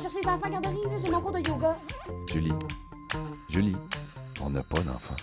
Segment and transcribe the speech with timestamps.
[0.00, 1.76] Chercher les enfants à garderie, là, j'ai mon cours de yoga.
[2.28, 2.52] Julie,
[3.48, 3.76] Julie,
[4.40, 5.16] on n'a pas d'enfant.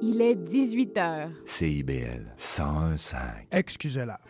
[0.00, 1.28] Il est 18 h.
[1.44, 3.16] CIBL 101.5.
[3.50, 4.20] Excusez-la.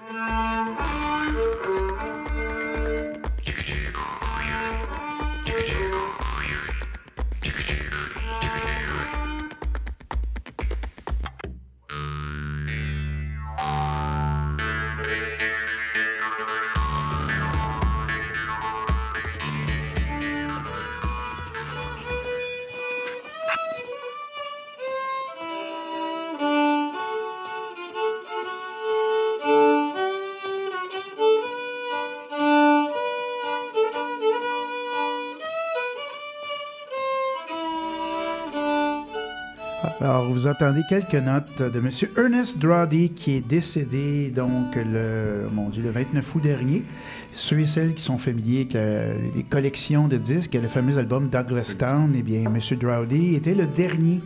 [40.47, 41.91] Vous entendez quelques notes de M.
[42.16, 46.85] Ernest Drawdy qui est décédé donc le, mon Dieu, le 29 août dernier.
[47.33, 51.75] Ceux et celles qui sont familiers avec les collections de disques, le fameux album Douglas
[51.77, 52.61] Town, eh bien, M.
[52.79, 54.21] Drawdy était le dernier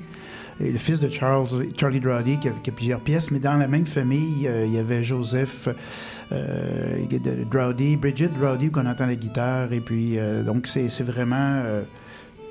[0.62, 3.86] et le fils de Charles, Charlie Drawdy, qui a, plusieurs pièces, mais dans la même
[3.86, 5.70] famille, euh, il y avait Joseph
[6.32, 7.06] euh,
[7.50, 11.82] Drawdy, Bridget Drawdy, qu'on entend la guitare, et puis, euh, donc, c'est vraiment euh,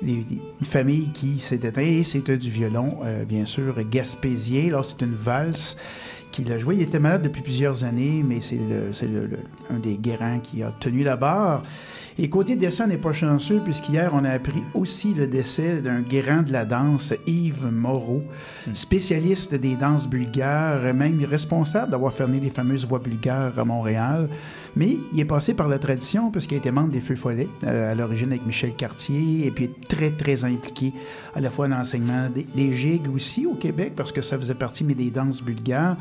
[0.02, 4.68] une famille qui s'est éteinte, et c'était du violon, euh, bien sûr, gaspésien.
[4.68, 5.76] Alors, c'est une valse
[6.30, 6.76] qu'il a joué.
[6.76, 8.58] Il était malade depuis plusieurs années, mais c'est
[9.70, 11.62] un des guérants qui a tenu la barre.
[12.18, 16.00] Et côté décès, on n'est pas chanceux, puisqu'hier, on a appris aussi le décès d'un
[16.00, 18.22] guérant de la danse, Yves Moreau,
[18.74, 24.28] spécialiste des danses bulgares, même responsable d'avoir fermé les fameuses voies bulgares à Montréal.
[24.76, 27.92] Mais il est passé par la tradition, puisqu'il a été membre des Feux Follets, euh,
[27.92, 30.92] à l'origine avec Michel Cartier, et puis très, très impliqué
[31.34, 34.54] à la fois dans l'enseignement des, des gigues aussi au Québec, parce que ça faisait
[34.54, 35.96] partie mais des danses bulgares,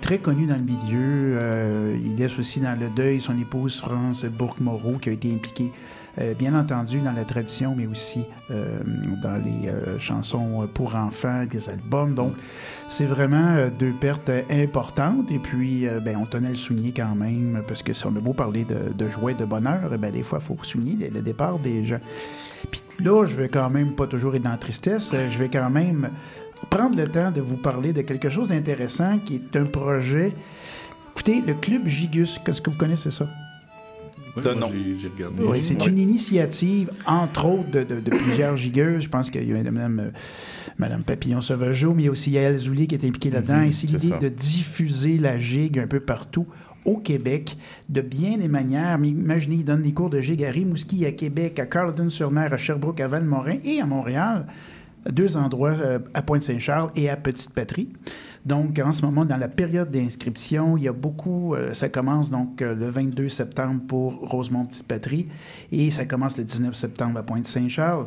[0.00, 1.38] très connu dans le milieu.
[1.40, 5.70] Euh, il laisse aussi dans le deuil son épouse France Bourque-Moreau, qui a été impliquée
[6.18, 8.78] euh, bien entendu dans la tradition, mais aussi euh,
[9.22, 12.14] dans les euh, chansons pour enfants, des albums.
[12.14, 12.32] Donc,
[12.88, 15.30] c'est vraiment euh, deux pertes euh, importantes.
[15.30, 18.16] Et puis, euh, ben, on tenait à le souligner quand même, parce que si on
[18.16, 20.56] a beau parler de, de joie et de bonheur, eh ben, des fois, il faut
[20.62, 22.00] souligner le, départ des gens.
[22.70, 25.12] Puis là, je vais quand même pas toujours être dans la tristesse.
[25.12, 26.08] euh, Je vais quand même
[26.70, 30.32] prendre le temps de vous parler de quelque chose d'intéressant qui est un projet.
[31.12, 33.28] Écoutez, le Club Gigus, qu'est-ce que vous connaissez ça?
[34.36, 34.42] Oui,
[35.00, 35.42] j'ai- regardé.
[35.44, 39.04] Oui, c'est une initiative, entre autres, de, de- de plusieurs gigueuses.
[39.04, 40.10] Je pense qu'il y a Mme, euh,
[40.76, 43.56] Madame Papillon Sauvageau, mais il y a aussi Yael Zouli qui est impliquée là-dedans.
[43.60, 46.46] Mhm, et c'est l'idée de diffuser la gigue un peu partout
[46.84, 47.56] au Québec,
[47.88, 48.98] de bien des manières.
[48.98, 52.58] Mais imaginez, ils donnent des cours de gigue à Rimouski, à Québec, à Carleton-sur-Mer, à
[52.58, 54.46] Sherbrooke, à Valmorin et à Montréal.
[55.10, 57.88] Deux endroits, euh, à Pointe-Saint-Charles et à Petite-Patrie.
[58.46, 61.56] Donc, en ce moment, dans la période d'inscription, il y a beaucoup.
[61.56, 65.26] euh, ça commence donc euh, le 22 septembre pour Rosemont-Petite-Patrie
[65.72, 68.06] et ça commence le 19 septembre à Pointe-Saint-Charles.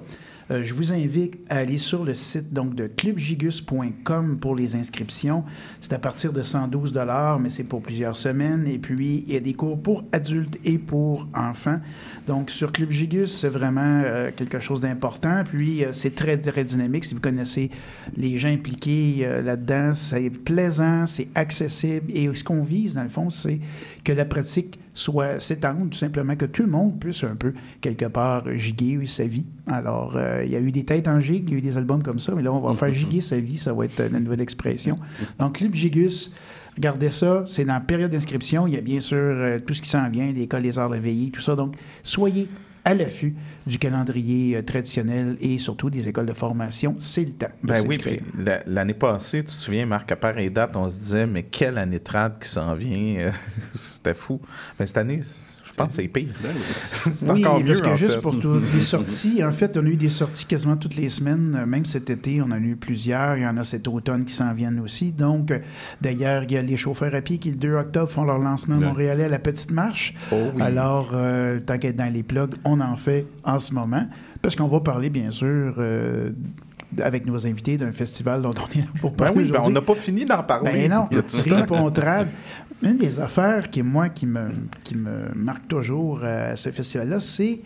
[0.51, 5.43] Euh, je vous invite à aller sur le site donc, de clubgigus.com pour les inscriptions.
[5.81, 6.97] C'est à partir de 112
[7.39, 8.65] mais c'est pour plusieurs semaines.
[8.65, 11.79] Et puis, il y a des cours pour adultes et pour enfants.
[12.27, 15.43] Donc, sur Club Gigus, c'est vraiment euh, quelque chose d'important.
[15.43, 17.05] Puis, euh, c'est très, très dynamique.
[17.05, 17.71] Si vous connaissez
[18.17, 22.11] les gens impliqués euh, là-dedans, c'est plaisant, c'est accessible.
[22.13, 23.59] Et ce qu'on vise, dans le fond, c'est
[24.03, 28.05] que la pratique soit s'étende, tout simplement, que tout le monde puisse un peu, quelque
[28.05, 29.45] part, giguer sa vie.
[29.67, 31.77] Alors, euh, il y a eu des têtes en gigue, il y a eu des
[31.77, 34.19] albums comme ça, mais là, on va faire giguer sa vie, ça va être la
[34.19, 34.99] nouvelle expression.
[35.39, 36.33] Donc, Club Gigus,
[36.79, 39.81] regardez ça, c'est dans la période d'inscription, il y a bien sûr euh, tout ce
[39.81, 41.55] qui s'en vient, l'école des arts de veillée, tout ça.
[41.55, 42.47] Donc, soyez
[42.85, 43.35] à l'affût
[43.67, 46.95] du calendrier euh, traditionnel et surtout des écoles de formation.
[46.99, 47.99] C'est le temps de Ben oui,
[48.65, 51.99] l'année passée, tu te souviens, Marc, à pareille date, on se disait, mais quelle année
[51.99, 53.25] trad qui s'en vient.
[53.25, 53.31] euh,
[53.75, 54.39] C'était fou.
[54.79, 55.19] Mais cette année,
[55.69, 56.27] je pense que c'est pire.
[56.91, 58.21] c'est Oui, encore mieux, parce que juste fait.
[58.21, 61.57] pour toutes les sorties, en fait, on a eu des sorties quasiment toutes les semaines.
[61.61, 63.37] Euh, Même cet été, on en a eu plusieurs.
[63.37, 65.11] Il y en a cet automne qui s'en viennent aussi.
[65.11, 65.59] Donc, euh,
[66.01, 68.77] d'ailleurs, il y a les chauffeurs à pied qui, le 2 octobre, font leur lancement
[68.77, 68.85] Ouais.
[68.85, 70.13] montréalais à la Petite Marche.
[70.31, 70.61] Oh oui.
[70.61, 74.05] Alors, euh, tant qu'être dans les plugs, on en fait en ce moment.
[74.41, 76.29] Parce qu'on va parler, bien sûr, euh,
[77.01, 79.69] avec nos invités d'un festival dont on est là pour Ben parler oui, ben on
[79.69, 80.71] n'a pas fini d'en parler.
[80.71, 81.55] Ben non, Il y a du temps.
[81.57, 82.27] Ripontrade.
[82.81, 84.49] Une des affaires qui, moi, qui me,
[84.83, 87.59] qui me marque toujours euh, à ce festival-là, c'est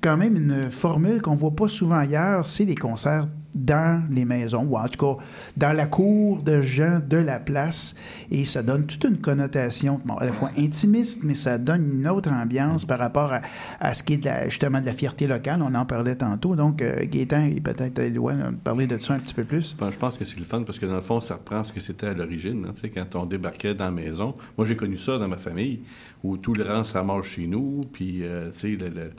[0.00, 4.64] quand même une formule qu'on voit pas souvent ailleurs, c'est les concerts dans les maisons,
[4.64, 5.22] ou en tout cas
[5.56, 7.94] dans la cour de gens de la place.
[8.30, 12.08] Et ça donne toute une connotation, bon, à la fois intimiste, mais ça donne une
[12.08, 13.40] autre ambiance par rapport à,
[13.80, 15.60] à ce qui est justement de la fierté locale.
[15.62, 16.56] On en parlait tantôt.
[16.56, 18.34] Donc, euh, Gaétan et peut-être Éloi
[18.64, 19.76] parler de ça un petit peu plus.
[19.78, 21.72] Ben, je pense que c'est le fun parce que dans le fond, ça reprend ce
[21.72, 22.66] que c'était à l'origine.
[22.68, 24.34] hein, quand on débarquait dans la maison.
[24.56, 25.80] Moi, j'ai connu ça dans ma famille
[26.22, 27.80] où tout le rang se ramasse chez nous.
[27.92, 29.12] Puis, euh, tu sais, le-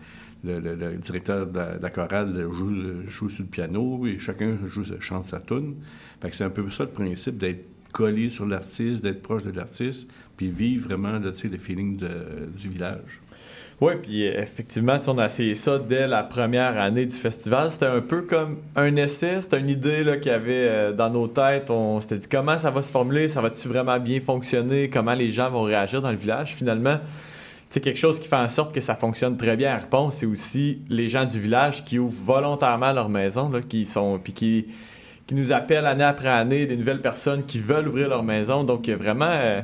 [0.44, 5.40] le- directeur de la, chorale joue, joue sur le piano et chacun joue, chante sa
[5.40, 5.76] tune.
[6.32, 10.50] C'est un peu ça le principe d'être collé sur l'artiste, d'être proche de l'artiste, puis
[10.50, 13.20] vivre vraiment le feeling de- du village.
[13.82, 17.70] Oui, puis euh, effectivement, on a essayé ça dès la première année du festival.
[17.72, 21.28] C'était un peu comme un essai, c'était une idée qu'il y avait euh, dans nos
[21.28, 21.70] têtes.
[21.70, 25.32] On s'était dit comment ça va se formuler, ça va-tu vraiment bien fonctionner, comment les
[25.32, 26.56] gens vont réagir dans le village?
[26.56, 26.98] Finalement,
[27.74, 30.12] c'est quelque chose qui fait en sorte que ça fonctionne très bien à Ripon.
[30.12, 34.32] C'est aussi les gens du village qui ouvrent volontairement leur maison, là, qui sont, puis
[34.32, 34.68] qui,
[35.26, 38.64] qui nous appellent année après année, des nouvelles personnes qui veulent ouvrir leur maison.
[38.64, 39.62] Donc, il y a vraiment euh,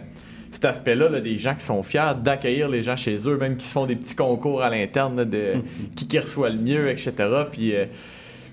[0.52, 3.68] cet aspect-là, là, des gens qui sont fiers d'accueillir les gens chez eux, même qui
[3.68, 5.58] se font des petits concours à l'interne de
[5.96, 7.14] qui, qui reçoit le mieux, etc.
[7.52, 7.86] Puis euh,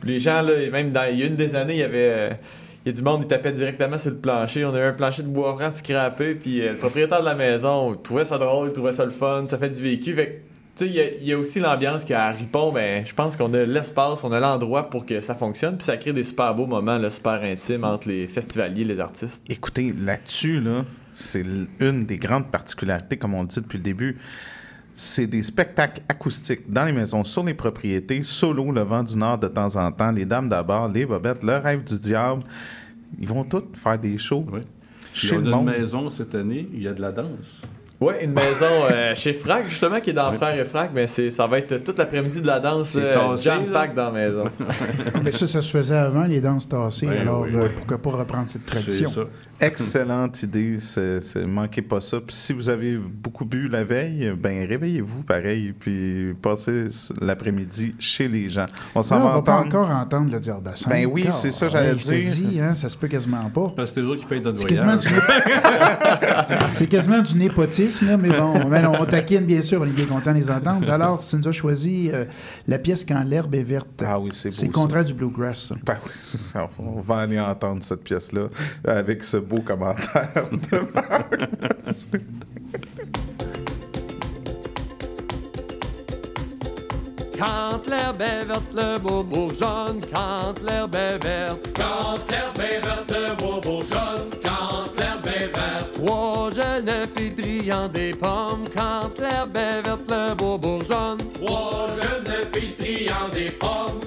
[0.05, 1.97] les gens, là, même dans il y a une des années, il y avait.
[1.97, 2.31] euh,
[2.87, 4.65] il y a du monde qui tapait directement sur le plancher.
[4.65, 7.35] On a eu un plancher de bois franc scrappé, puis euh, le propriétaire de la
[7.35, 10.17] maison trouvait ça drôle, trouvait ça le fun, ça fait du vécu.
[10.81, 14.31] Il y a- il aussi l'ambiance qu'à Ripon, ben, je pense qu'on a l'espace, on
[14.31, 17.43] a l'endroit pour que ça fonctionne, puis ça crée des super beaux moments, là, super
[17.43, 19.43] intimes entre les festivaliers et les artistes.
[19.49, 20.85] Écoutez, là-dessus, là,
[21.15, 21.45] c'est
[21.81, 24.19] une des grandes particularités, comme on le dit depuis le début.
[24.99, 29.37] C'est des spectacles acoustiques dans les maisons, sur les propriétés, solo, le vent du Nord
[29.37, 32.43] de temps en temps, les dames d'abord, les bobettes, le rêve du diable.
[33.21, 34.61] Ils vont tous faire des shows Oui.
[35.13, 35.69] Chez on le a monde.
[35.69, 37.69] une maison cette année, il y a de la danse.
[37.99, 41.31] Ouais, une maison euh, chez Frac, justement, qui est dans Frère et Frac, mais c'est,
[41.31, 43.73] ça va être toute l'après-midi de la danse, C'est euh, tassé, jam là.
[43.73, 44.45] pack dans la maison.
[45.25, 47.07] Mais ça, ça se faisait avant, les danses tassées.
[47.09, 47.69] Oui, alors, oui, euh, oui.
[47.75, 49.09] pourquoi pas reprendre cette C'est tradition?
[49.09, 49.21] ça.
[49.61, 52.19] Excellente idée, c'est, c'est- manquez pas ça.
[52.21, 56.89] Puis si vous avez beaucoup bu la veille, ben réveillez-vous pareil, puis passez
[57.23, 58.67] l'après-midi chez les gens.
[58.95, 61.69] On s'en Là, on va va pas encore entendre le diable Ben oui, c'est ça,
[61.69, 62.31] j'allais dire.
[62.31, 63.73] dis, hein, ça se peut quasiment pas.
[63.75, 65.13] Parce que c'est eux qui payent notre C'est quasiment, voyage.
[65.13, 66.65] du...
[66.73, 69.91] c'est quasiment du népotisme, là, mais bon, ben non, on taquine bien sûr, on est
[69.91, 70.91] bien content de les entendre.
[70.91, 72.25] Alors, tu nous as choisi euh,
[72.69, 74.05] la pièce Quand l'herbe est verte.
[74.07, 75.69] Ah oui, c'est beau, C'est contraire du bluegrass.
[75.69, 75.77] ça.
[75.85, 76.41] Ben oui,
[76.79, 78.49] on va aller entendre cette pièce-là
[78.87, 81.35] avec ce beau commentaire de Marc.
[87.39, 90.01] Quand l'herbe est verte, le beau bourgeonne.
[90.13, 91.69] Quand l'herbe est verte.
[91.75, 94.31] Quand l'herbe est verte, le beau bourgeonne.
[94.43, 95.93] Quand l'herbe est verte.
[95.93, 98.65] Trois jeunes filles triant des pommes.
[98.75, 101.19] Quand l'herbe est verte, le beau bourgeonne.
[101.35, 104.01] Trois jeunes filles triant des pommes.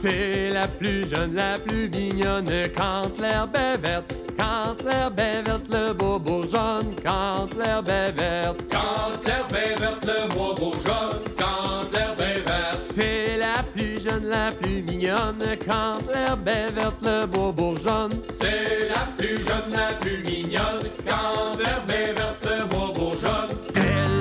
[0.00, 2.48] C'est la plus jeune, la plus mignonne.
[2.76, 4.14] Quand l'herbe est verte.
[4.38, 6.94] Quand l'herbe est verte, le beau bourgeonne.
[7.04, 8.60] Quand l'herbe est verte.
[8.70, 11.24] Quand l'herbe est verte, le beau bourgeonne.
[11.36, 12.78] Quand l'herbe est verte.
[12.78, 15.42] C'est la plus jeune, la plus mignonne.
[15.66, 18.12] Quand l'herbe est verte, le beau bourgeonne.
[18.30, 20.90] C'est la plus jeune, la plus mignonne.
[21.04, 23.67] Quand l'herbe est verte, le beau bourgeonne.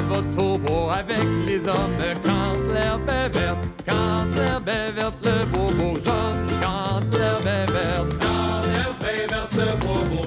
[0.07, 2.01] Bois avec les hommes.
[2.24, 3.69] Quand l'herbe est verte.
[3.86, 6.47] Quand le beau bourgeonne.
[6.61, 8.16] Quand l'herbe est verte.
[8.19, 8.61] Quand
[9.57, 10.21] le beau.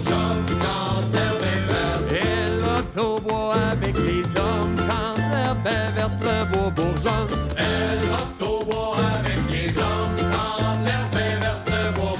[0.60, 2.96] Quand l'herbe est verte.
[3.22, 4.76] Bois avec les hommes.
[4.76, 5.16] Quand
[6.22, 7.32] le beau bourgeonne.
[7.56, 10.18] Elle va au bois avec les hommes.
[10.32, 10.96] Quand le
[11.96, 12.14] beau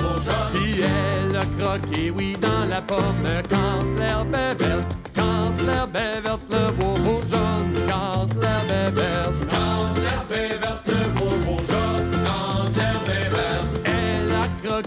[2.41, 3.29] dans la pomme.
[3.49, 4.97] Quand l'herbe est verte.
[5.15, 6.40] Quand l'herbe est verte,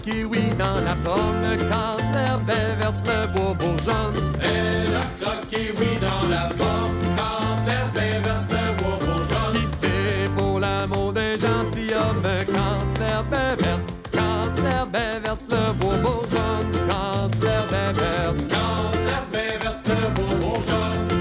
[0.06, 1.56] oui, dans la pomme.
[1.70, 4.32] Quand l'herbe est verte, le bourgeonne.
[4.42, 7.00] Elle a croqué, oui, dans la pomme.
[7.16, 9.54] Quand l'herbe est verte, le beau bourgeonne.
[9.54, 12.22] Qui c'est pour l'amour d'un gentilhomme?
[12.52, 13.94] Quand l'herbe est verte.
[14.12, 16.70] Quand l'herbe est verte, le beau bourgeonne.
[16.88, 18.42] Quand l'herbe est verte.
[18.50, 19.94] Quand l'herbe est verte, le.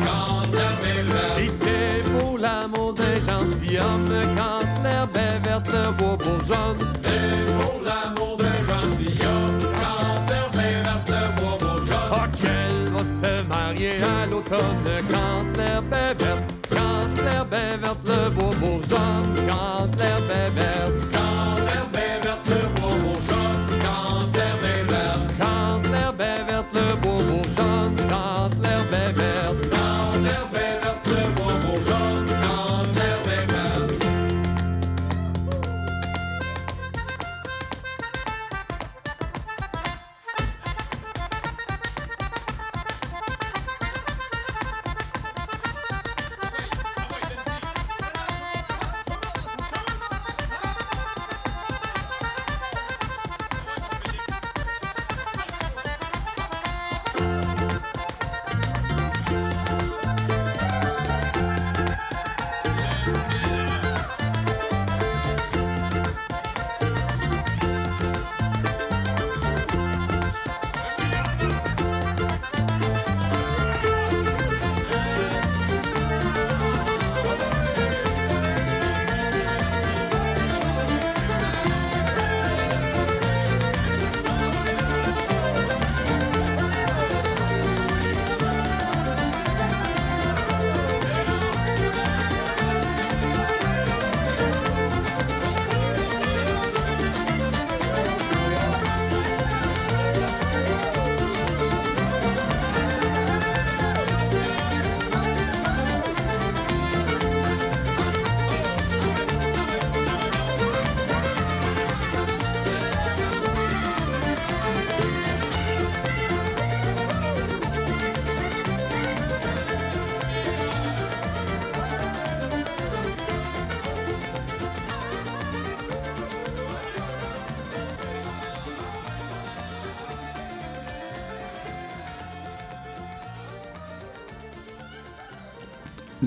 [0.06, 1.40] Quand l'herbe est verte.
[1.40, 2.94] Et c'est pour l'amour
[3.26, 4.10] gentilhomme.
[4.36, 6.93] Quand l'herbe est verte, le beau bourgeonne.
[14.54, 15.02] L'automne.
[15.12, 16.56] Quand l'herbe est verte.
[16.70, 18.54] Quand l'herbe est verte, le beau.
[19.48, 19.93] Quand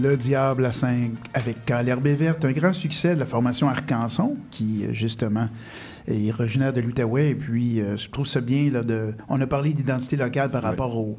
[0.00, 3.68] Le Diable à 5 avec Quand l'herbe est verte, un grand succès de la formation
[3.68, 5.48] Arcanson, qui, euh, justement,
[6.06, 7.30] est originaire de l'Outaouais.
[7.30, 9.14] Et puis, euh, je trouve ça bien, là, de...
[9.28, 11.16] on a parlé d'identité locale par rapport au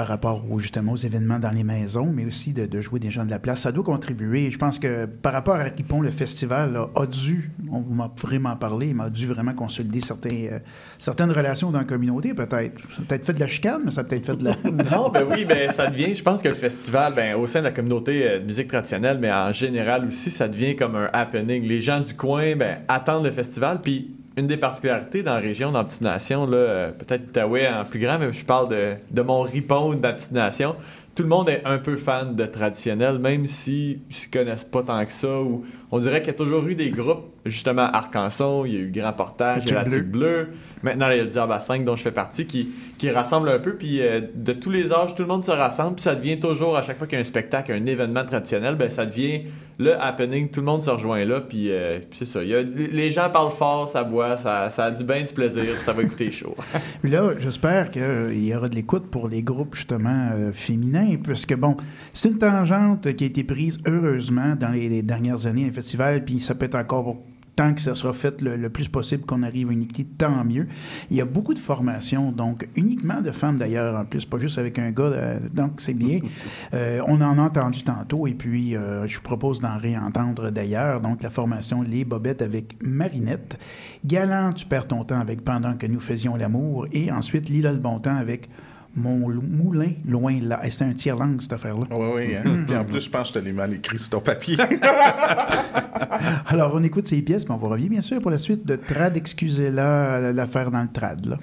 [0.00, 3.10] par rapport aux, justement aux événements dans les maisons, mais aussi de, de jouer des
[3.10, 3.60] gens de la place.
[3.60, 4.50] Ça doit contribuer.
[4.50, 8.56] Je pense que par rapport à Ripon, le festival là, a dû, on m'a vraiment
[8.56, 10.58] parlé, mais a dû vraiment consolider certains, euh,
[10.96, 12.80] certaines relations dans la communauté, peut-être.
[12.80, 14.56] Ça a peut-être fait de la chicane, mais ça a peut-être fait de la...
[14.90, 17.66] Non, ben oui, ben ça devient, je pense que le festival, ben au sein de
[17.66, 21.62] la communauté euh, de musique traditionnelle, mais en général aussi, ça devient comme un happening.
[21.62, 25.72] Les gens du coin, ben attendent le festival, puis une des particularités dans la région,
[25.72, 28.94] dans la petite nation, là, euh, peut-être Outaouais en plus grand, mais je parle de,
[29.10, 30.76] de mon ripon de la petite nation.
[31.14, 34.82] Tout le monde est un peu fan de traditionnel, même s'ils ne se connaissent pas
[34.82, 35.40] tant que ça.
[35.42, 38.80] Ou on dirait qu'il y a toujours eu des groupes, justement Arcanson, il y a
[38.80, 40.50] eu Grand Portage, il y a la Tuque Bleue.
[40.82, 43.48] Maintenant, il y a le Diable à 5 dont je fais partie qui, qui rassemble
[43.48, 43.76] un peu.
[43.76, 45.94] Puis euh, de tous les âges, tout le monde se rassemble.
[45.94, 48.74] Puis ça devient toujours, à chaque fois qu'il y a un spectacle, un événement traditionnel,
[48.74, 49.40] ben, ça devient
[49.78, 50.50] le happening.
[50.50, 51.40] Tout le monde se rejoint là.
[51.40, 52.44] Puis, euh, c'est ça.
[52.44, 55.64] Y a- les gens parlent fort, ça boit, ça, ça a du bien du plaisir,
[55.80, 56.54] ça va écouter chaud.
[57.02, 61.54] Là, j'espère qu'il y aura de l'écoute pour les groupes, justement, euh, féminins, parce que,
[61.54, 61.78] bon,
[62.12, 66.22] c'est une tangente qui a été prise, heureusement, dans les, les dernières années, un festival,
[66.22, 67.16] puis ça peut être encore
[67.56, 70.44] tant que ça sera fait le, le plus possible, qu'on arrive à une équité, tant
[70.44, 70.66] mieux.
[71.10, 74.58] Il y a beaucoup de formations, donc uniquement de femmes d'ailleurs, en plus, pas juste
[74.58, 76.20] avec un gars, euh, donc c'est bien.
[76.72, 81.00] Euh, on en a entendu tantôt, et puis euh, je vous propose d'en réentendre d'ailleurs.
[81.00, 83.58] Donc la formation Les Bobettes avec Marinette,
[84.04, 87.78] Galant, tu perds ton temps avec Pendant que nous faisions l'amour, et ensuite Lila le
[87.78, 88.48] bon temps avec
[88.96, 90.60] Mon moulin loin là.
[90.64, 91.86] Et C'est un tiers-langue cette affaire-là.
[91.90, 92.34] Oui, oui.
[92.36, 92.64] Hein?
[92.66, 94.56] Puis en plus, je pense que je te l'ai mal écrit sur ton papier.
[96.46, 98.76] Alors on écoute ces pièces, mais on vous revient bien sûr pour la suite de
[98.76, 101.24] Trad, excusez-la, l'affaire dans le Trad.
[101.26, 101.38] Là.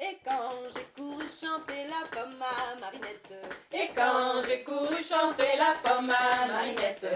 [0.00, 3.32] Et quand j'ai couru chanter la pomme à Marinette,
[3.72, 7.06] Et quand j'ai couru chanter la pomme à Marinette,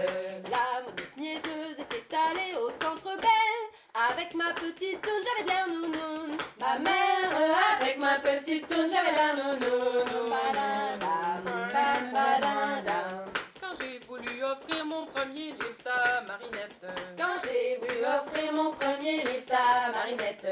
[0.49, 3.68] la maudite niaiseuse était allée au centre belle.
[3.93, 6.37] Avec ma petite toune, j'avais de l'air nounoun.
[6.59, 7.31] ma mère
[7.79, 10.29] avec ma petite toune, j'avais la nounou.
[10.29, 11.43] Badadam,
[11.73, 13.25] bam, badadam.
[13.59, 16.85] Quand j'ai voulu offrir mon premier lift à Marinette,
[17.17, 20.47] Quand j'ai voulu offrir mon premier lift à Marinette,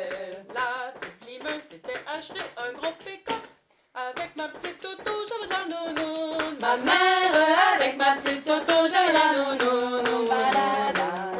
[0.53, 3.35] la petite limeuse s'était acheté un gros pick-up.
[3.93, 6.57] Avec ma petite auto, j'avais la nounoune.
[6.59, 7.35] Ma mère
[7.75, 10.27] avec ma petite toto, j'avais la nounou.
[10.27, 11.36] badadam,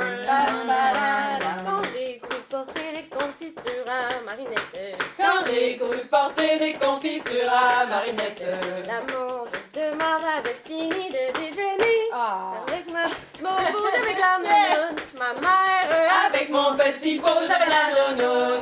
[4.27, 8.43] Marinette, Quand j'ai couru porter des confitures à Marinette.
[8.85, 12.09] la mangeuse de marde avait fini de déjeuner.
[12.13, 12.55] Ah.
[12.67, 13.03] Avec ma
[13.41, 18.57] mon rouge avec la nounoune, ma mère Avec mon petit pot, j'avais la nounou.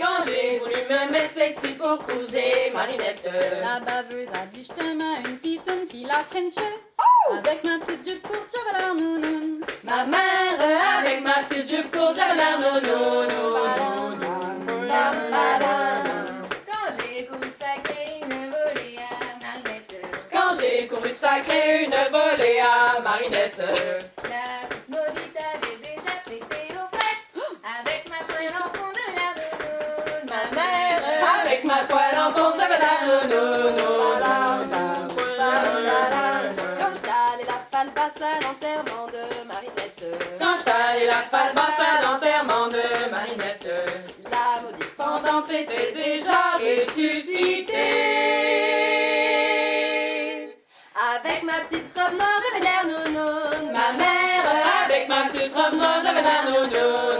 [0.00, 3.28] Quand j'ai voulu me mettre sexy pour cruiser Marinette.
[3.60, 6.80] La baveuse a dit je t'aime à une pitoune qui la frenchait.
[7.30, 9.60] Avec ma petite jupe courte, j'avais l'air nounoun.
[9.84, 13.28] Ma mère, avec ma petite jupe courte, j'avais l'air nounoun.
[16.66, 19.94] Quand j'ai couru sacrer une volée à Marinette.
[20.32, 23.62] Quand j'ai couru sacrer une volée à Marinette.
[53.72, 54.44] Ma mère,
[54.84, 57.10] avec ma petite robe noire, j'avais la nounou.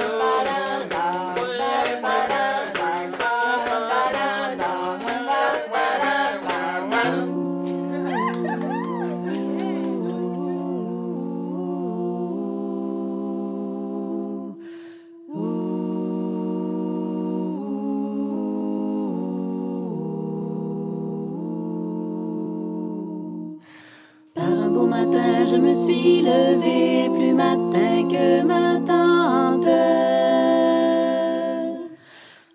[25.47, 29.77] Je me suis levée plus matin que ma tante.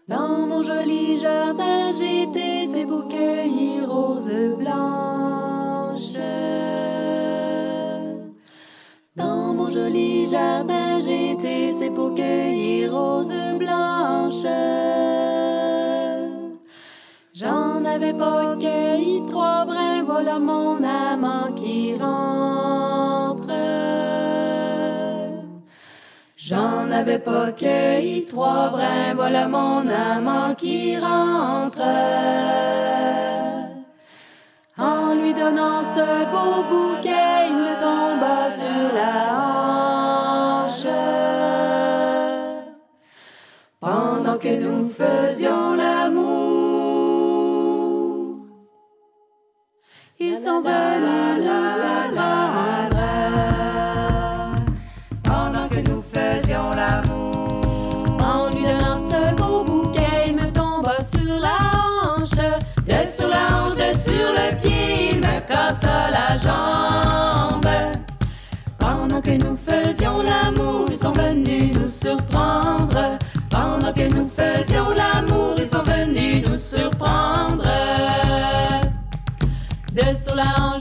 [0.07, 6.19] Dans mon joli jardin, j'étais c'est pour cueillir roses blanches.
[9.15, 14.47] Dans mon joli jardin, j'étais c'est pour cueillir roses blanches.
[17.33, 20.81] J'en avais pas cueilli trois brins, voilà mon
[26.47, 31.81] J'en avais pas cueilli trois brins, voilà mon amant qui rentre.
[34.77, 39.15] En lui donnant ce beau bouquet, il me tomba sur la
[40.67, 40.87] hanche.
[43.79, 46.35] Pendant que nous faisions l'amour,
[50.19, 50.75] ils sont venus
[51.43, 52.94] nous
[65.83, 67.67] la jambe.
[68.77, 73.17] Pendant que nous faisions l'amour, ils sont venus nous surprendre.
[73.49, 77.63] Pendant que nous faisions l'amour, ils sont venus nous surprendre.
[79.93, 80.74] De sur la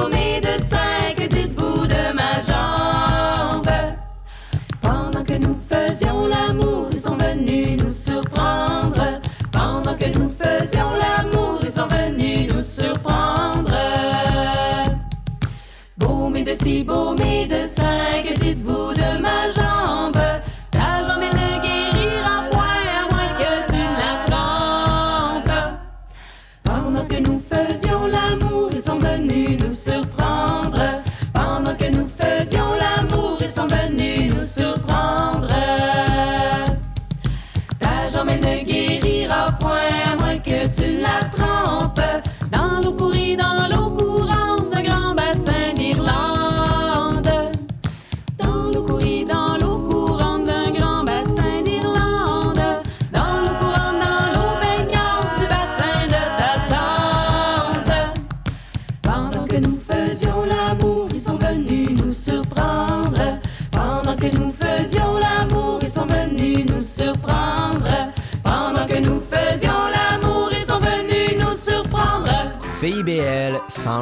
[0.00, 1.19] diplômé de 5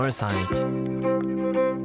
[0.09, 1.78] Parasite.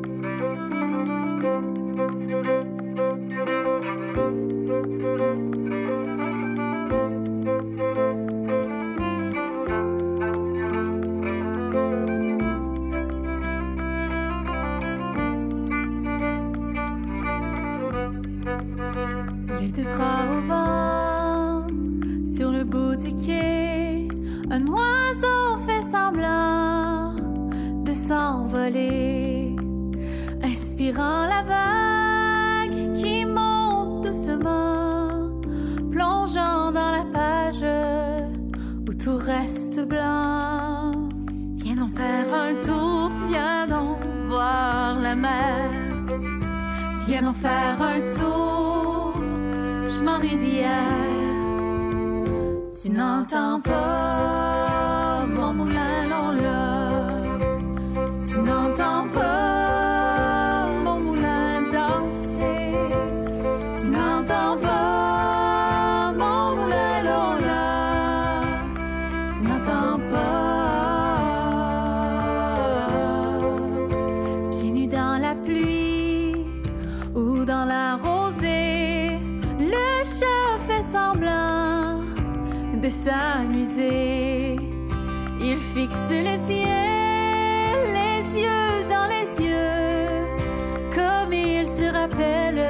[91.29, 92.63] mais il se rappelle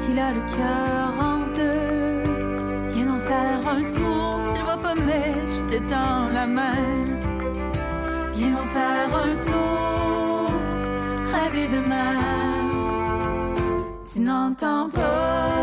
[0.00, 2.22] qu'il a le cœur en deux.
[2.90, 6.84] Viens en faire un tour, tu ne vois pas, mais je te tends la main.
[8.32, 10.50] Viens en faire un tour,
[11.32, 12.18] rêver demain.
[14.10, 15.55] Tu n'entends pas.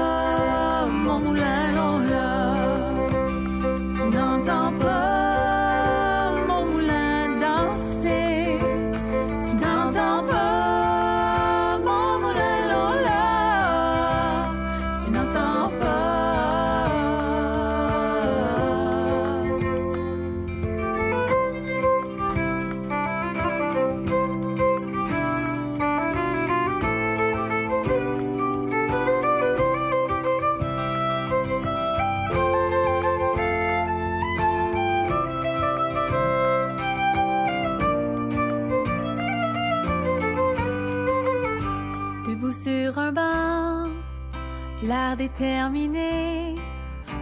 [45.16, 46.56] Déterminé.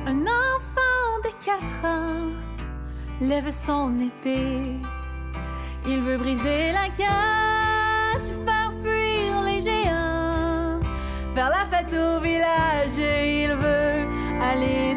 [0.06, 2.30] Un enfant de quatre ans
[3.19, 4.80] lève son épée.
[5.88, 10.80] Il veut briser la cage, faire fuir les géants,
[11.34, 14.06] faire la fête au village et il veut
[14.41, 14.90] aller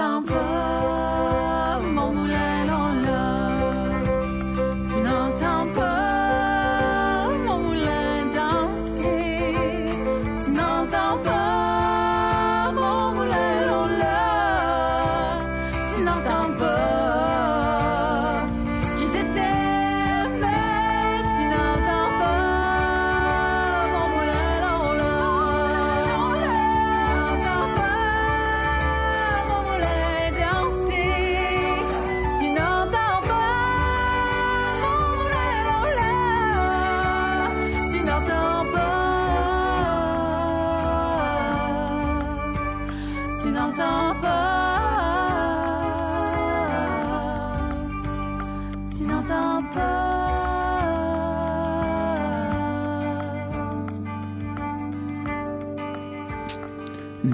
[0.00, 1.09] Tu n'entends pas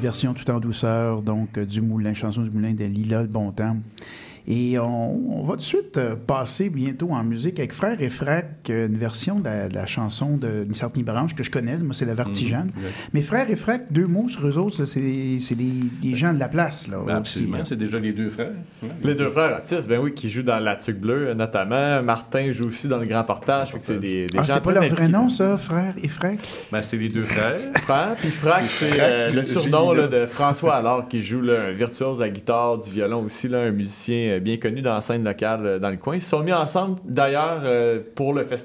[0.07, 3.51] version tout en douceur, donc, euh, du Moulin, chanson du Moulin de Lila le Bon
[3.51, 3.77] Temps.
[4.47, 8.56] Et on, va tout de suite euh, passer bientôt en musique avec Frère et Frac,
[8.69, 12.05] une version de la, de la chanson de ni Branche que je connais, moi c'est
[12.07, 12.71] la Vertigane.
[12.77, 12.91] Mhm, ouais.
[13.13, 16.39] Mais Frère et Frac, deux mots sur eux autres, c'est c'est les, les gens de
[16.39, 17.41] la place là, Ben, aussi.
[17.41, 18.53] absolument, c'est déjà les deux frères.
[18.83, 18.89] Ouais.
[19.05, 22.03] Les deux frères autistes, ben oui, qui jouent dans La Tuque Bleue, notamment.
[22.03, 23.75] Martin joue aussi dans Le Grand Portage.
[23.81, 26.39] C'est des, des Ah, c'est pas leur vrai nom, ça, Frère et Frac?
[26.73, 27.55] Ben, c'est les deux frères.
[27.83, 31.73] Frère, puis Frac, c'est euh, le surnom là, de François Allard qui joue là, un
[31.73, 35.25] virtuose à guitare, du violon aussi, là, un musicien euh, bien connu dans la scène
[35.25, 36.17] locale euh, dans le coin.
[36.17, 38.56] Ils se sont mis ensemble d'ailleurs euh, pour le festival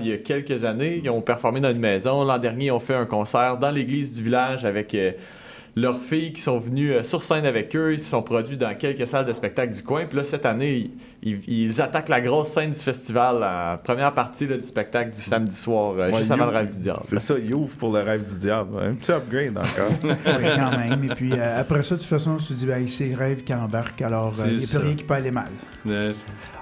[0.00, 1.00] il y a quelques années.
[1.02, 2.24] Ils ont performé dans une maison.
[2.24, 5.12] L'an dernier, ils ont fait un concert dans l'église du village avec euh,
[5.80, 7.92] leurs filles qui sont venues euh, sur scène avec eux.
[7.92, 10.06] Ils se sont produits dans quelques salles de spectacle du coin.
[10.06, 10.90] Puis là, cette année,
[11.22, 15.10] ils, ils- ils attaquent la grosse scène du festival, la première partie là, du spectacle
[15.12, 17.00] du samedi soir, euh, Ouais, juste avant you- le rêve du diable.
[17.02, 18.70] C'est ça, il ouvre pour le rêve du diable.
[18.82, 19.92] Un petit upgrade encore.
[20.26, 21.04] Oui, quand même.
[21.04, 23.54] Et puis euh, après ça, de toute façon, on se dit, ben, c'est rêve qui
[23.54, 25.48] embarque, alors euh, il n'y a plus rien qui peut aller mal.
[25.86, 26.10] Ouais,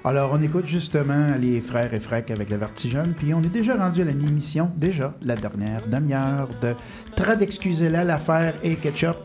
[0.05, 3.75] Alors, on écoute justement les frères et frac avec la vertigène, puis on est déjà
[3.77, 6.75] rendu à la mi-émission, déjà la dernière demi-heure de
[7.17, 9.17] Trad excusez-la, l'affaire et ketchup.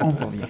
[0.00, 0.46] On vous revient.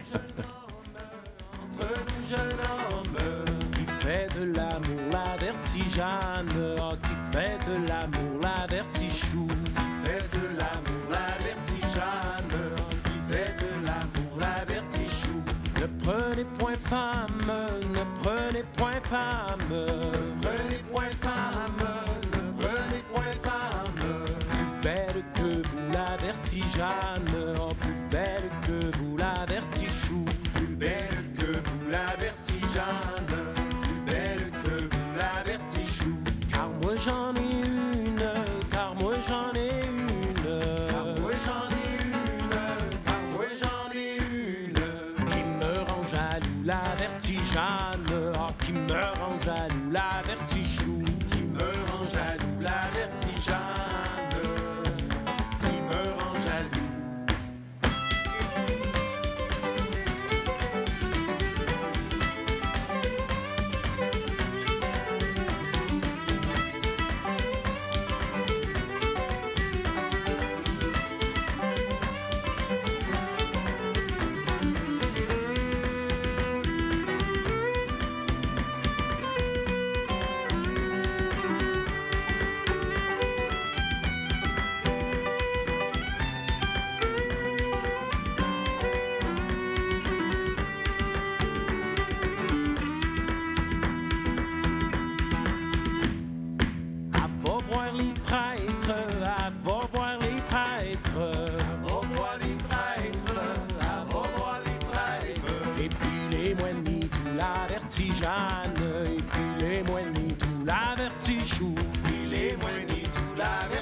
[4.55, 11.45] l'amour la vertigane, oh, qui fait de l'amour la vertichou, qui fait de l'amour la
[11.45, 15.43] vertigane, oh, qui fait de l'amour la vertichou.
[15.81, 19.87] Ne prenez point femme, ne prenez point femme,
[26.79, 27.08] vertigane,
[113.39, 113.78] la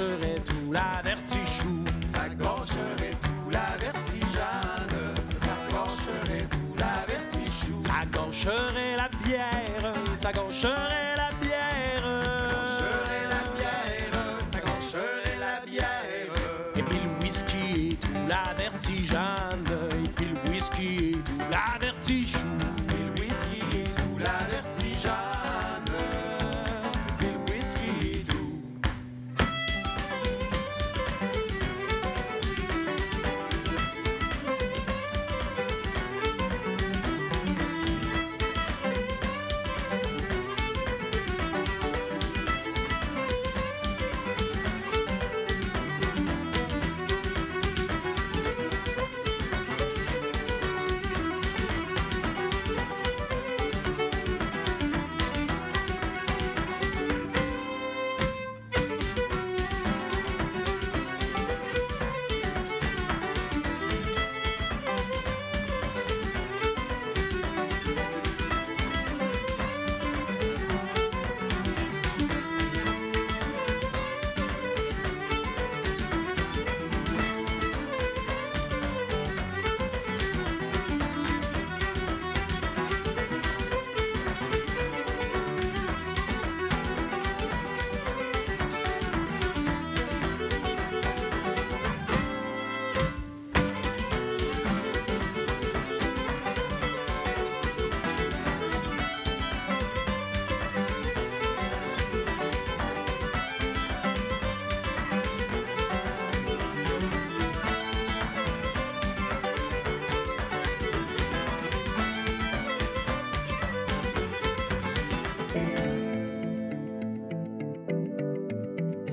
[0.00, 2.28] gorgerait tout la vertichou, ça
[3.20, 5.56] tout la vertigane, ça
[6.50, 8.04] tout la vertichou, ça
[8.96, 10.32] la bière, ça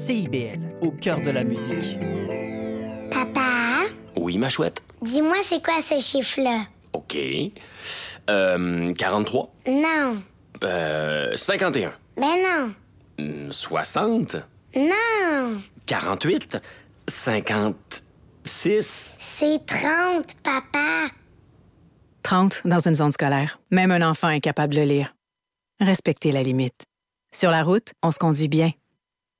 [0.08, 2.00] CIBL, au cœur de la musique.
[3.12, 3.82] Papa,
[4.16, 4.82] Oui, ma chouette.
[5.02, 6.62] dis-moi c'est quoi ce chiffre-là?
[6.94, 7.18] OK.
[8.30, 9.54] Euh, 43.
[9.68, 10.22] Non.
[10.64, 11.92] Euh, 51.
[12.16, 12.74] Ben non.
[13.20, 14.38] Hmm, 60.
[14.78, 15.62] Non.
[15.88, 16.58] 48.
[17.10, 19.16] 56.
[19.20, 21.08] C'est 30, papa.
[22.24, 23.60] 30 dans une zone scolaire.
[23.72, 25.14] Même un enfant est capable de lire.
[25.82, 26.86] Respectez la limite.
[27.36, 28.72] Sur la route, on se conduit bien.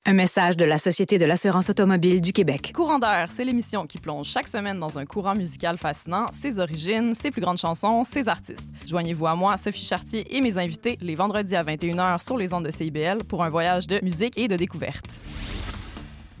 [0.06, 2.72] Un message de la Société de l'assurance automobile du Québec.
[2.74, 7.14] Courant d'air, c'est l'émission qui plonge chaque semaine dans un courant musical fascinant, ses origines,
[7.14, 8.66] ses plus grandes chansons, ses artistes.
[8.86, 12.64] Joignez-vous à moi, Sophie Chartier et mes invités les vendredis à 21h sur les ondes
[12.64, 15.20] de CIBL pour un voyage de musique et de découverte.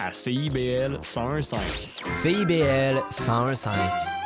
[0.00, 1.54] à CIBL 1015.
[2.10, 4.19] CIBL 1015.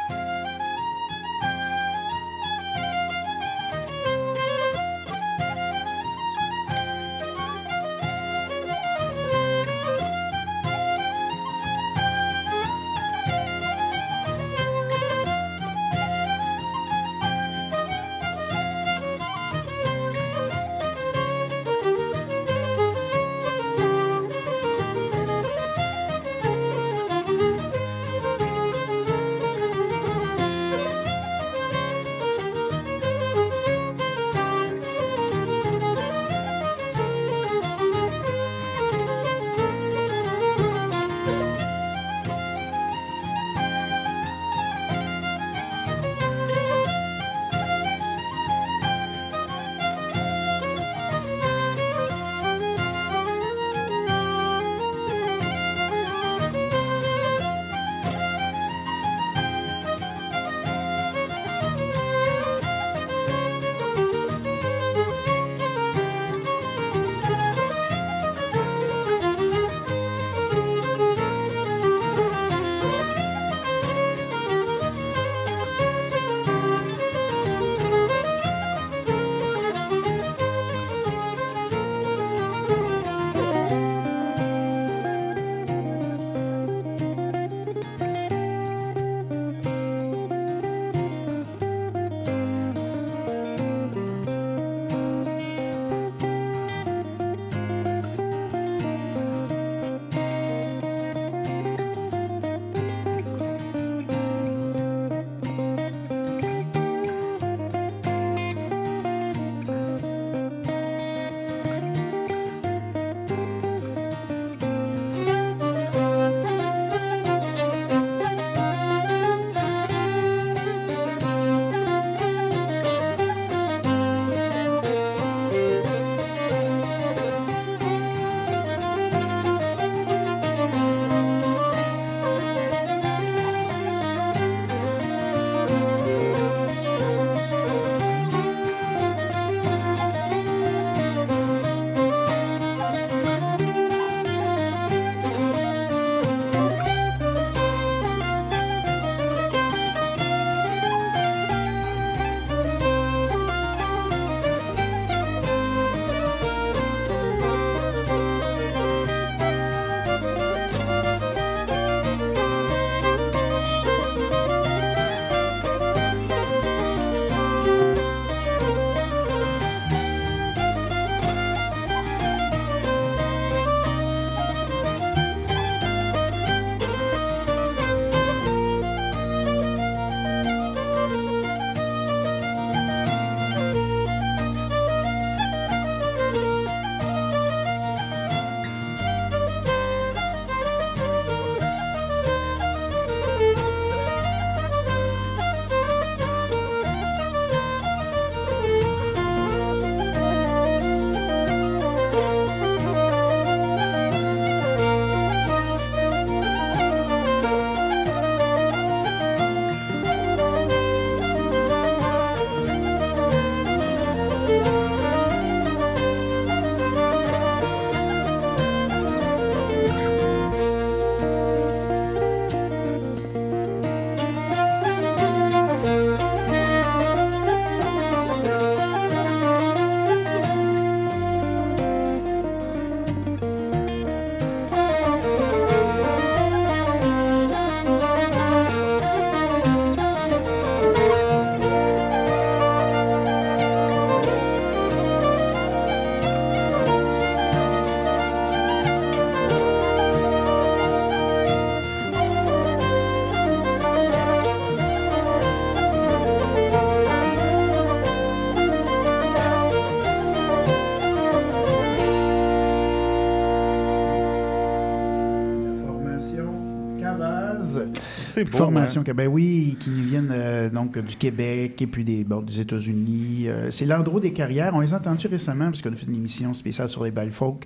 [268.34, 269.04] C'est beau, Formation hein?
[269.04, 273.44] que ben oui, qui viennent euh, donc du Québec et puis des, bon, des États-Unis.
[273.46, 274.74] Euh, c'est l'endroit des carrières.
[274.74, 277.30] On les a entendus récemment parce qu'on a fait une émission spéciale sur les balles
[277.30, 277.64] folk.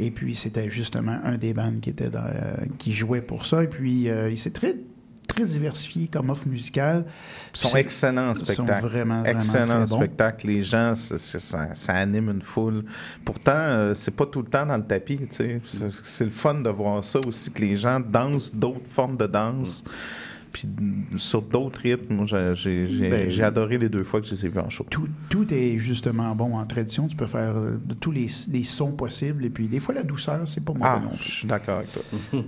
[0.00, 3.62] Et puis c'était justement un des bands qui était dans, euh, qui jouait pour ça.
[3.62, 4.74] Et puis euh, il s'est très
[5.36, 7.04] très diversifié comme offre musicale.
[7.54, 8.86] Ils sont excellents en ils sont spectacle.
[8.86, 9.96] vraiment, vraiment Excellents très bons.
[9.96, 10.46] spectacle.
[10.46, 11.18] Les gens, ça,
[11.74, 12.84] ça anime une foule.
[13.24, 15.18] Pourtant, euh, c'est pas tout le temps dans le tapis.
[15.18, 15.60] tu sais.
[15.64, 19.26] C'est c'est le fun de voir ça aussi, que les gens dansent d'autres formes de
[19.26, 19.84] danse.
[20.52, 20.66] Puis
[21.16, 24.48] sur d'autres rythmes, moi, j'ai- Ben, j'ai adoré les deux fois que je les ai
[24.48, 24.86] vus en show.
[24.88, 27.08] Tout, tout est justement bon en tradition.
[27.08, 29.44] Tu peux faire euh, de tous les, les sons possibles.
[29.44, 31.30] Et puis, des fois, la douceur, c'est pas mauvais Ah, non je plus.
[31.32, 32.02] suis d'accord avec toi.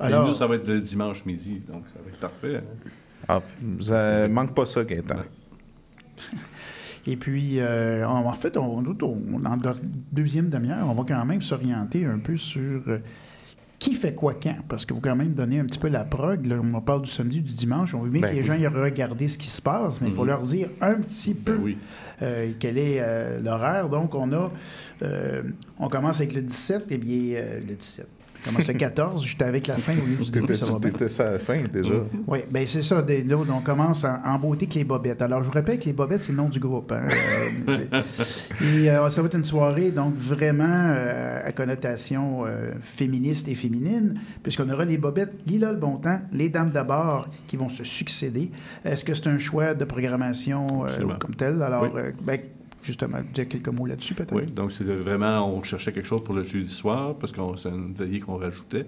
[0.00, 2.56] Alors- Et nous, ça va être le dimanche midi, donc ça va être parfait.
[2.56, 2.88] hein.
[3.28, 3.42] Ah,
[3.80, 5.16] ça manque pas ça, Gaëtan.
[7.06, 9.74] Et puis, euh, en en fait, on, nous, on- dans la
[10.12, 12.98] deuxième demi-heure, on va quand même s'orienter un peu sur euh,
[13.78, 14.56] qui fait quoi quand?
[14.68, 16.44] Parce que vous quand même donner un petit peu la prog.
[16.46, 17.94] Là, on parle du samedi, du dimanche.
[17.94, 18.46] On veut bien Ben que les oui.
[18.46, 20.28] gens aillent regarder ce qui se passe, mais il faut Mhm.
[20.28, 21.78] leur dire un petit peu Ben oui.
[22.22, 23.88] euh, quel est euh, l'horaire.
[23.88, 24.50] Donc, on a...
[25.02, 25.42] euh,
[25.78, 27.40] on commence avec le 17, et bien...
[27.66, 28.08] le 17.
[28.44, 29.26] Commence le 14.
[29.26, 30.90] J'étais avec la fin au lieu du début, ça va bien.
[30.90, 31.94] T'étais à la fin, déjà.
[32.26, 33.02] Oui, bien c'est ça.
[33.02, 35.22] Des- nous, on commence en, en beauté avec les bobettes.
[35.22, 36.92] Alors, je vous rappelle que les bobettes, c'est le nom du groupe.
[36.92, 37.06] hein.
[38.62, 43.54] Et euh, ça va être une soirée, donc vraiment euh, à connotation euh, féministe et
[43.54, 47.84] féminine, puisqu'on aura les bobettes Lila le Bon Temps, les Dames d'abord qui vont se
[47.84, 48.50] succéder.
[48.84, 51.60] Est-ce que c'est un choix de programmation euh, comme tel?
[51.62, 51.88] Alors, Oui.
[51.96, 52.38] euh, ben,
[52.88, 54.34] justement, dire quelques mots là-dessus, peut-être?
[54.34, 57.68] Oui, donc c'était vraiment, on cherchait quelque chose pour le jeudi soir, parce que c'est
[57.68, 58.86] un veillée qu'on rajoutait.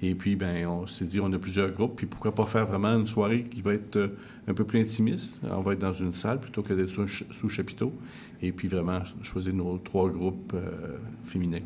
[0.00, 2.94] Et puis, ben, on s'est dit, on a plusieurs groupes, puis pourquoi pas faire vraiment
[2.94, 4.08] une soirée qui va être euh,
[4.46, 5.40] un peu plus intimiste?
[5.50, 7.92] On va être dans une salle plutôt que d'être sous, sous chapiteau.
[8.40, 11.64] Et puis, vraiment, choisir nos trois groupes euh, féminins.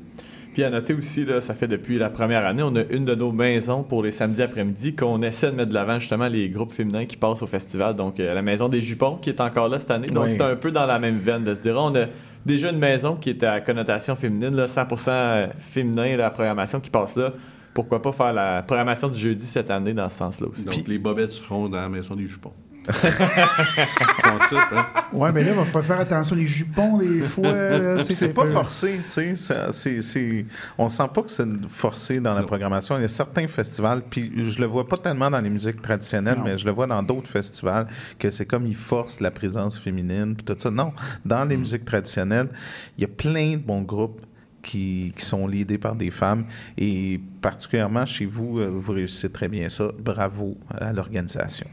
[0.52, 3.14] Puis à noter aussi, là, ça fait depuis la première année, on a une de
[3.14, 6.72] nos maisons pour les samedis après-midi qu'on essaie de mettre de l'avant justement les groupes
[6.72, 7.94] féminins qui passent au festival.
[7.96, 10.08] Donc euh, la maison des jupons qui est encore là cette année.
[10.08, 10.32] Donc Oui.
[10.32, 12.04] c'est un peu dans la même veine de se dire, on a
[12.44, 17.16] déjà une maison qui est à connotation féminine, là, 100% féminin, la programmation qui passe
[17.16, 17.32] là.
[17.72, 20.66] Pourquoi pas faire la programmation du jeudi cette année dans ce sens-là aussi.
[20.66, 22.52] Donc, les bobettes seront dans la maison des jupons.
[22.88, 24.86] Hein?
[25.12, 26.36] Oui, mais là, il va falloir faire attention.
[26.36, 28.02] Les jupons, des fois...
[28.02, 30.46] c'est pas peu- forcé, tu sais.
[30.78, 32.96] On sent pas que c'est forcé dans la programmation.
[32.98, 36.38] Il y a certains festivals, puis je le vois pas tellement dans les musiques traditionnelles,
[36.38, 36.44] Non.
[36.44, 37.86] mais je le vois dans d'autres festivals,
[38.18, 40.70] que c'est comme ils forcent la présence féminine, puis tout ça.
[40.70, 40.92] Non,
[41.24, 41.48] dans Mm.
[41.48, 42.48] les musiques traditionnelles,
[42.96, 44.20] il y a plein de bons groupes
[44.62, 46.44] qui, qui sont leadés par des femmes,
[46.78, 49.90] et particulièrement chez vous, euh, vous réussissez très bien ça.
[49.98, 51.66] Bravo à l'organisation.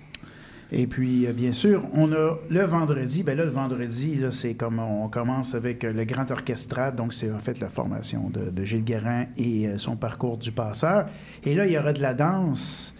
[0.71, 3.23] Et puis, euh, bien sûr, on a le vendredi.
[3.23, 6.95] Ben là, le vendredi, là, c'est comme on commence avec euh, le grand orchestrade.
[6.95, 10.51] Donc, c'est en fait la formation de, de Gilles Guérin et euh, son parcours du
[10.51, 11.07] passeur.
[11.43, 12.95] Et là, il y aura de la danse.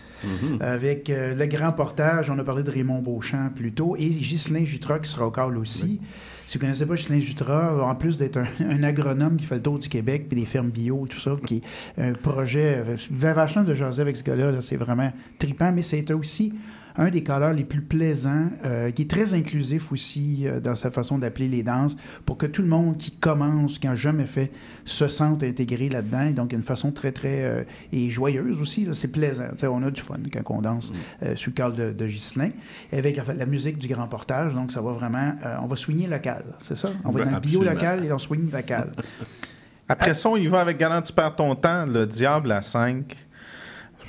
[0.60, 4.66] Avec euh, le grand portage, on a parlé de Raymond Beauchamp plus tôt, et Ghislain
[4.66, 6.02] Jutra qui sera au call aussi.
[6.46, 9.56] Si vous ne connaissez pas Ghislain Jutra, en plus d'être un, un agronome qui fait
[9.56, 11.58] le tour du Québec, puis des fermes bio, tout ça, qui
[11.98, 16.12] est un projet, vachement de jaser avec ce gars-là, là, c'est vraiment trippant, mais c'est
[16.12, 16.54] aussi
[17.00, 20.92] un des calleurs les plus plaisants, euh, qui est très inclusif aussi euh, dans sa
[20.92, 21.96] façon d'appeler les danses,
[22.26, 24.52] pour que tout le monde qui commence, qui n'a jamais fait,
[24.84, 26.28] se sente intégré là-dedans.
[26.28, 27.44] Et donc, il y a une façon très, très...
[27.44, 29.46] euh, et joyeuse aussi, c'est plaisant.
[29.64, 30.94] On a du fun quand on danse
[31.24, 32.52] euh, sous le cadre de, de Ghislain,
[32.92, 34.54] avec la, la musique du grand portage.
[34.54, 35.34] Donc, ça va vraiment...
[35.62, 36.90] on va soigner local, c'est ça?
[37.06, 38.92] On va Ben, dans le bio local et on soigne local.
[39.88, 43.16] Après ça, on y va avec Galant, tu perds ton temps, le Diable à 5.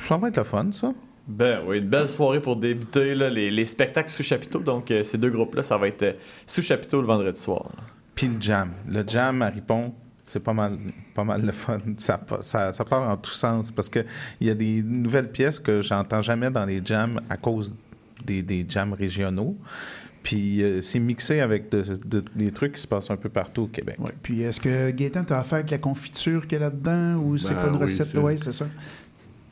[0.09, 0.93] Ça va être le fun, ça.
[1.29, 4.59] Ben oui, une belle soirée pour débuter là, les, les spectacles sous chapiteau.
[4.61, 6.13] Donc euh, ces deux groupes-là, ça va être euh,
[6.47, 7.71] sous chapiteau le vendredi soir.
[7.77, 7.83] là.
[8.15, 8.71] Puis le jam.
[8.89, 9.95] Le jam à Ripon,
[10.27, 10.77] c'est pas mal,
[11.15, 11.79] pas mal le fun.
[11.99, 14.05] Ça, ça, ça part en tous sens parce qu'il
[14.41, 17.75] y a des nouvelles pièces que j'entends jamais dans les jams à cause
[18.25, 19.57] des, des jams régionaux.
[20.23, 23.63] Puis euh, c'est mixé avec de- de- des trucs qui se passent un peu partout
[23.63, 23.97] au Québec.
[23.99, 24.13] Ouais.
[24.23, 27.39] Puis, est-ce que Gaétan, tu as affaire avec la confiture qu'il y a là-dedans ou
[27.39, 28.15] c'est Ben pas une oui, recette?
[28.17, 28.67] Oui, c'est ça.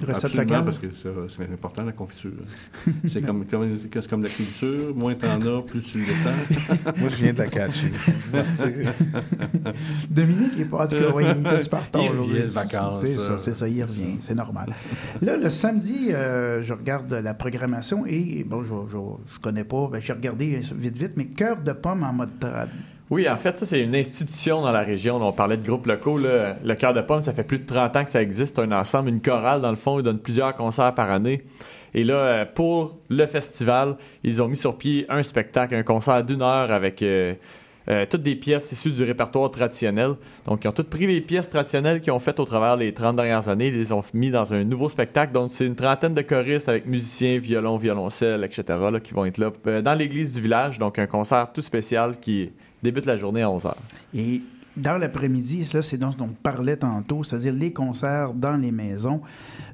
[0.07, 0.65] Recette locale?
[0.65, 0.87] parce que
[1.29, 2.31] c'est important, la confiture.
[3.09, 4.95] c'est comme, comme, c'est comme la culture.
[4.95, 6.93] Moins t'en as, plus tu l'étends.
[6.97, 7.93] Moi, je viens de la catcher.
[10.11, 10.85] Dominique est pas.
[10.85, 13.39] En tout cas, oui, il était du partant Il vacances, C'est ça, ça.
[13.39, 14.17] c'est ça, il revient.
[14.21, 14.73] C'est normal.
[15.21, 18.99] Là, le samedi, euh, je regarde la programmation et, bon, je, je,
[19.35, 22.69] je connais pas, ben, j'ai regardé vite, vite, mais cœur de pomme en mode trad.
[23.11, 25.17] Oui, en fait, ça, c'est une institution dans la région.
[25.17, 26.19] On parlait de groupes locaux.
[26.19, 28.59] Le Cœur de Pomme, ça fait plus de 30 ans que ça existe.
[28.59, 29.99] Un ensemble, une chorale, dans le fond.
[29.99, 31.43] Ils donnent plusieurs concerts par année.
[31.95, 36.23] Et là, euh, pour le festival, ils ont mis sur pied un spectacle, un concert
[36.23, 37.33] d'une heure avec euh,
[37.89, 40.11] euh, toutes des pièces issues du répertoire traditionnel.
[40.45, 43.17] Donc, ils ont toutes pris les pièces traditionnelles qu'ils ont faites au travers les 30
[43.17, 45.33] dernières années, ils les ont mis dans un nouveau spectacle.
[45.33, 49.81] Donc, c'est une trentaine de choristes avec musiciens, violon, violoncelle, etc., qui vont être là
[49.81, 50.79] dans l'église du village.
[50.79, 52.51] Donc, un concert tout spécial qui
[52.83, 53.75] débute la journée à 11h.
[54.15, 54.43] Et
[54.77, 59.21] dans l'après-midi, c'est dont on parlait tantôt, c'est-à-dire les concerts dans les maisons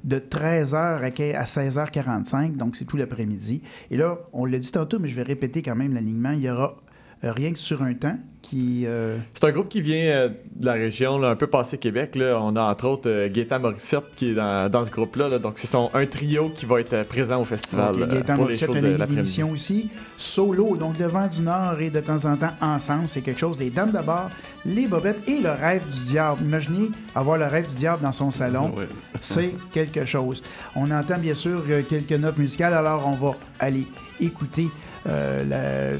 [0.03, 3.61] de 13h à que- à 16h45, donc c'est tout l'après-midi.
[3.91, 6.31] Et là, on l'a dit tantôt, mais je vais répéter quand même l'alignement.
[6.31, 6.75] Il y aura
[7.23, 8.83] rien que sur un temps qui.
[8.85, 12.15] euh, C'est un groupe qui vient euh, de la région, là, un peu passé Québec.
[12.15, 12.39] Là.
[12.39, 15.29] On a entre autres euh, Gaétan Morissette qui est dans, dans ce groupe-là.
[15.29, 15.39] là.
[15.39, 18.35] Donc, c'est son, un trio qui va être euh, présent au festival Ok, euh, Gaëtan
[18.35, 19.89] pour les Morissette, shows de d'émission aussi.
[20.15, 23.59] Solo, donc le vent du Nord et de temps en temps ensemble, c'est quelque chose.
[23.59, 24.29] Les dames d'abord,
[24.65, 26.41] les bobettes et le rêve du diable.
[26.43, 28.73] Imaginez avoir le rêve du diable dans son salon.
[28.77, 28.83] Oui.
[29.21, 30.43] C'est quelque chose.
[30.75, 33.87] On entend bien sûr euh, quelques notes musicales, alors on va aller
[34.19, 34.67] écouter
[35.07, 35.97] euh, la-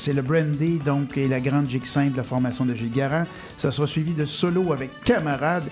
[0.00, 3.26] C'est le Brandy, donc, et la grande gigue de la formation de Gilles Garand.
[3.58, 5.64] Ça sera suivi de solo avec Camarade.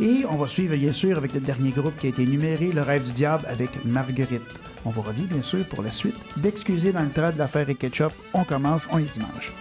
[0.00, 2.82] Et on va suivre, bien sûr, avec le dernier groupe qui a été numéré, Le
[2.82, 4.42] Rêve du Diable, avec Marguerite.
[4.84, 7.76] On vous revient, bien sûr, pour la suite d'Excuser dans le trait de l'affaire et
[7.76, 8.10] Ketchup.
[8.34, 9.52] On commence, on est dimanche.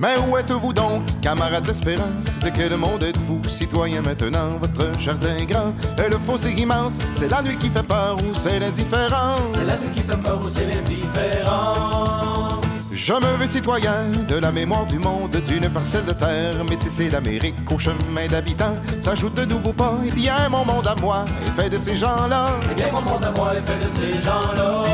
[0.00, 2.26] Mais où êtes-vous donc, camarades d'espérance?
[2.40, 4.50] De quel monde êtes-vous, citoyens maintenant?
[4.62, 6.98] Votre jardin grand est le fossé immense.
[7.16, 9.40] C'est la nuit qui fait peur ou c'est l'indifférence?
[9.54, 12.64] C'est la nuit qui fait peur ou c'est l'indifférence?
[12.92, 17.56] Je me veux citoyen de la mémoire du monde, d'une parcelle de terre métissée d'Amérique
[17.72, 18.76] au chemin d'habitants.
[19.00, 22.50] S'ajoute de nouveaux pas, et bien mon monde à moi est fait de ces gens-là.
[22.70, 24.84] Eh bien, mon monde à moi est fait de ces gens-là.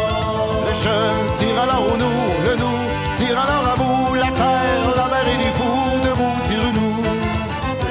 [0.66, 4.93] Le je tire alors au nous, le nous tire alors à vous, la terre,
[5.39, 7.03] les fous, debout, tire-nous.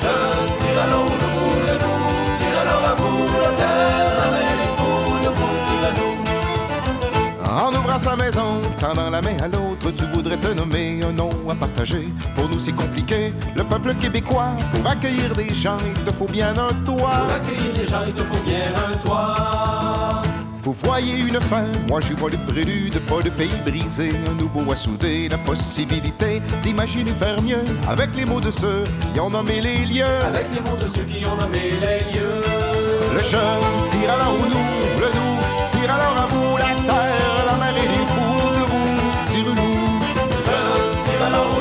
[0.02, 0.14] Je
[0.58, 1.40] tire alors nous,
[1.82, 4.56] nous tire alors à vous, la terre, la mer,
[5.24, 6.16] debout, tire nous.
[7.52, 11.30] En ouvrant sa maison, tendant la main à l'autre, tu voudrais te nommer un nom
[11.50, 12.08] à partager.
[12.36, 13.34] Pour nous, c'est compliqué.
[13.56, 17.26] Le peuple québécois, pour accueillir des gens, il te faut bien un toit.
[17.26, 20.22] Pour accueillir les gens, il te faut bien un toit.
[20.64, 24.72] Vous voyez une fin, moi je vois le prélude, pas de pays brisé, un nouveau
[24.72, 29.60] à souder, la possibilité d'imaginer faire mieux avec les mots de ceux qui ont nommé
[29.60, 30.06] les lieux.
[30.26, 32.42] Avec les mots de ceux qui ont nommé les lieux.
[33.14, 35.38] Le jeune tire alors au nous, le nous
[35.70, 40.00] tire alors à vous la terre, la mer et les fous debout, tire-loup.
[40.32, 41.53] Le jeune tire alors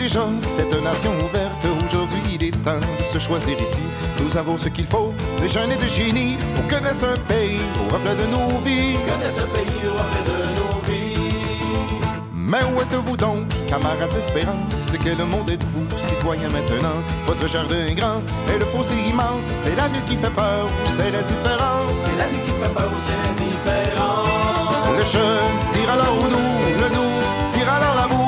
[0.00, 3.82] déjà cette nation ouverte, aujourd'hui il est temps de se choisir ici.
[4.22, 7.92] Nous avons ce qu'il faut, de jeunes et de génies, pour connaître un pays au
[7.92, 8.96] reflet de nos vies.
[9.28, 11.20] Ce pays au reflet de nos vies.
[12.34, 14.86] Mais où êtes-vous donc, camarades d'espérance?
[14.90, 16.98] De quel monde êtes-vous, citoyens maintenant?
[17.26, 18.22] Votre jardin est grand
[18.52, 19.44] et le fossé immense.
[19.44, 21.92] C'est la nuit qui fait peur ou c'est l'indifférence?
[22.00, 24.28] C'est la nuit qui fait peur ou c'est l'indifférence?
[24.98, 28.19] Le jeune tire alors au nous, le nous tire alors à vous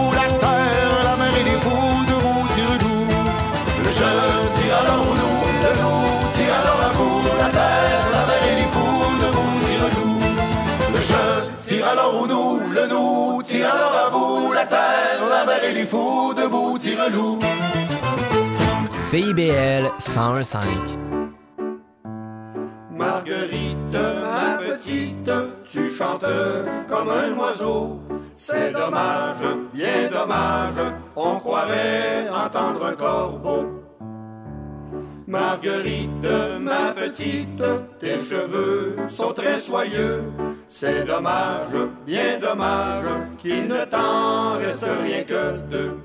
[15.62, 17.38] et les fous debout, tire-loup.
[18.98, 20.58] CIBL 101.5.
[22.90, 25.30] Marguerite, ma petite,
[25.64, 26.24] tu chantes
[26.88, 28.00] comme un oiseau.
[28.36, 33.66] C'est dommage, bien dommage, on croirait entendre un corbeau.
[35.26, 36.10] Marguerite,
[36.60, 37.62] ma petite,
[38.00, 40.30] tes cheveux sont très soyeux.
[40.74, 43.04] C'est dommage, bien dommage,
[43.38, 45.98] qu'il ne t'en reste rien que deux.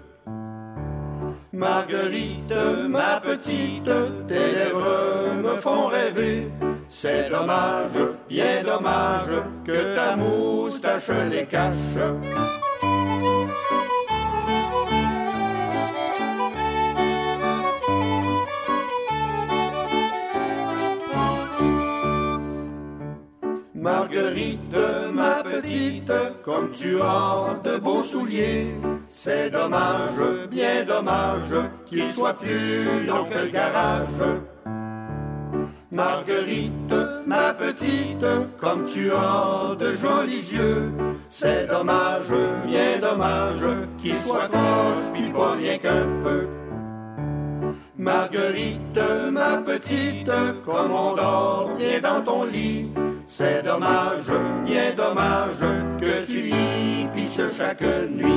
[1.53, 2.53] Marguerite,
[2.89, 3.89] ma petite,
[4.27, 6.51] tes lèvres me font rêver.
[6.89, 11.73] C'est dommage, bien dommage, que ta moustache les cache.
[23.87, 24.75] Marguerite,
[25.13, 26.11] ma petite,
[26.43, 28.67] comme tu as de beaux souliers,
[29.07, 30.19] c'est dommage,
[30.51, 34.23] bien dommage, qu'ils soient plus longs que le garage.
[35.89, 38.27] Marguerite, ma petite,
[38.57, 40.91] comme tu as de jolis yeux,
[41.29, 42.33] c'est dommage,
[42.65, 46.45] bien dommage, qu'ils soient corses, puis pas rien qu'un peu.
[47.97, 48.99] Marguerite,
[49.31, 50.31] ma petite,
[50.65, 52.91] comme on dort bien dans ton lit,
[53.37, 54.25] c'est dommage,
[54.65, 55.59] bien dommage,
[56.01, 58.33] que tu y pisses chaque nuit.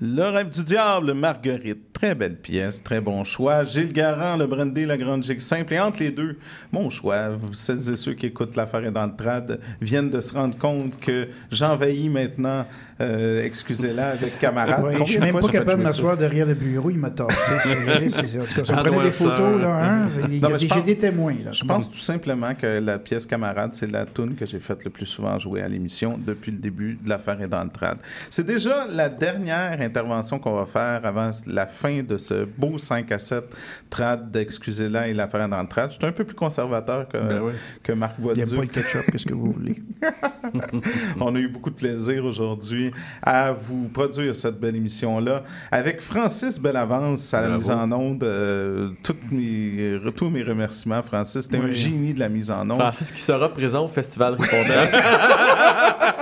[0.00, 1.87] Le rêve du diable, Marguerite.
[1.98, 3.64] Très belle pièce, très bon choix.
[3.64, 5.74] Gilles Garand, le brandy, la grande gigue simple.
[5.74, 6.36] Et entre les deux,
[6.70, 7.30] mon choix.
[7.30, 10.56] Vous, celles et ceux qui écoutent l'affaire est dans le trad viennent de se rendre
[10.56, 12.64] compte que j'envahis maintenant,
[13.00, 14.94] euh, excusez-la, avec camarade.
[15.00, 17.34] Je suis même pas capable de m'asseoir derrière le bureau, il m'a tassé.
[17.64, 20.36] C'est- c'est- c'est- En tout cas, si on Ah, prenait des photos, là, hein, il
[20.36, 21.34] y Non, a mais des, je j'ai pense- des témoins.
[21.44, 21.50] Là.
[21.52, 24.90] Je pense tout simplement que la pièce Camarade, c'est la tune que j'ai faite le
[24.90, 27.98] plus souvent jouer à l'émission depuis le début de l'affaire est dans le trad.
[28.30, 33.10] C'est déjà la dernière intervention qu'on va faire avant la fin de ce beau 5
[33.12, 33.44] à 7
[33.90, 35.90] trad d'Excusez-la et l'affaire dans le trad.
[35.90, 37.52] Je suis un peu plus conservateur que, Ben oui.
[37.82, 39.82] que Marc Il n'y a pas le ketchup, qu'est-ce que vous voulez?
[41.20, 42.90] On a eu beaucoup de plaisir aujourd'hui
[43.22, 48.22] à vous produire cette belle émission-là avec Francis Bellavance à la mise en onde.
[48.24, 51.42] Euh, toutes mes- tous mes remerciements, Francis.
[51.44, 51.74] C'était un Oui.
[51.74, 52.78] génie de la mise en onde.
[52.78, 54.98] Francis qui sera présent au Festival Répondant.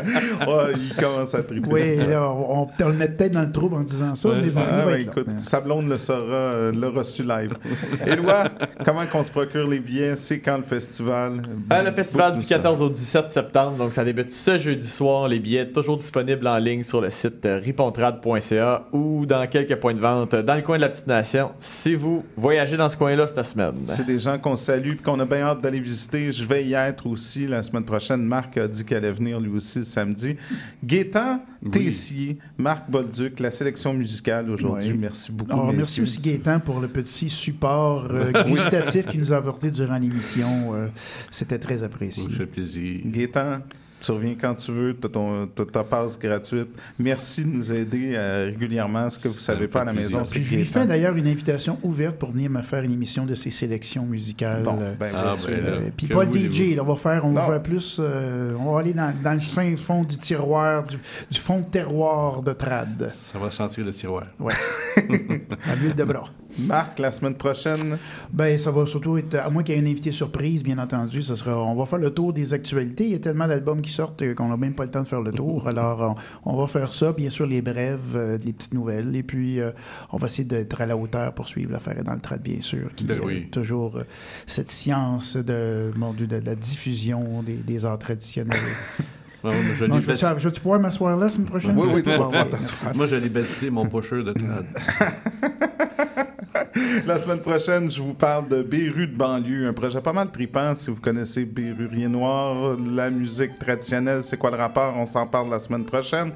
[0.00, 1.68] Ouais, il commence à triper.
[1.70, 4.60] Oui, là, on, on le met peut-être dans le trouble en disant ça, mais bon,
[4.60, 7.52] il Ah, va ben, écoute, Sablon le saura, euh, l'a reçu live.
[8.06, 8.44] Éloi,
[8.84, 10.16] comment qu'on se procure les billets?
[10.16, 11.42] C'est quand le festival?
[11.72, 12.48] Euh, le festival du ça.
[12.48, 15.28] 14 au 17 septembre, donc ça débute ce jeudi soir.
[15.28, 19.94] Les billets toujours disponibles en ligne sur le site euh, ripontrade.ca ou dans quelques points
[19.94, 21.50] de vente dans le coin de la Petite Nation.
[21.60, 23.74] Si vous voyagez dans ce coin-là cette semaine.
[23.84, 26.32] C'est des gens qu'on salue et qu'on a bien hâte d'aller visiter.
[26.32, 28.22] Je vais y être aussi la semaine prochaine.
[28.22, 30.36] Marc a dit qu'il allait venir lui aussi le samedi.
[30.82, 34.92] Gaétan Tessier, Marc Bolduc, la sélection musicale aujourd'hui.
[34.92, 34.98] Oui.
[34.98, 35.52] Merci beaucoup.
[35.52, 36.02] Alors, merci messieurs.
[36.02, 40.74] aussi Gaétan pour le petit support euh, gustatif qu'il nous a apporté durant l'émission.
[40.74, 40.88] Euh,
[41.30, 42.24] C'était très apprécié.
[42.24, 43.00] Ça me fait plaisir.
[43.04, 43.60] Gaétan,
[44.04, 45.06] tu reviens quand tu veux, tu
[45.62, 46.68] as ta passe gratuite.
[46.98, 49.08] Merci de nous aider euh, régulièrement.
[49.10, 51.26] Ce que vous ne savez pas à la maison, c'est je lui fais d'ailleurs une
[51.26, 54.62] invitation ouverte pour venir me faire une émission de ses sélections musicales.
[54.62, 55.48] Bon, Euh, ben, Ah, bien sûr.
[55.50, 56.32] ben euh, puis pas le?
[56.32, 59.34] DJ, là, on va faire, on va faire plus, euh, on va aller dans, dans
[59.34, 60.96] le fin fond du tiroir, du,
[61.30, 63.12] du fond de terroir de trad.
[63.18, 64.24] Ça va sentir le tiroir.
[64.38, 64.52] Ouais.
[65.70, 66.24] à l'huile de bras.
[66.58, 67.98] Marc, la semaine prochaine,
[68.32, 71.22] Ben, ça va surtout être, à moins qu'il y ait une invité surprise, bien entendu,
[71.22, 73.04] ça sera, on va faire le tour des actualités.
[73.04, 75.20] Il y a tellement d'albums qui sortent qu'on n'a même pas le temps de faire
[75.20, 75.66] le tour.
[75.68, 79.22] Alors, on, on va faire ça, bien sûr, les brèves, euh, les petites nouvelles, et
[79.22, 79.70] puis euh,
[80.12, 82.94] on va essayer d'être à la hauteur pour suivre l'affaire dans le trad, bien sûr,
[82.94, 83.48] qui Ben est oui.
[83.50, 84.04] toujours euh,
[84.46, 88.56] cette science de, mon Dieu, de, la diffusion des, des arts traditionnels.
[89.44, 91.76] Je Non, l'ai je vais, vais-tu pouvoir m'asseoir là la semaine prochaine?
[91.76, 92.30] Oui, oui, tu vas.
[92.94, 94.64] Moi, je l'ai baptisé mon pusher de trad.
[97.06, 100.74] La semaine prochaine, je vous parle de Béru de banlieue, un projet pas mal tripant.
[100.74, 104.94] Si vous connaissez Bérurier Noir, la musique traditionnelle, c'est quoi le rapport?
[104.96, 106.32] On s'en parle la semaine prochaine.